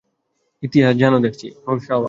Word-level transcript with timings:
ইতিহাস 0.63 0.95
জানো 0.95 1.17
দেখছি। 1.19 1.47